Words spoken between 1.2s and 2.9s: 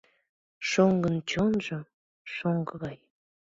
чонжо— шоҥшо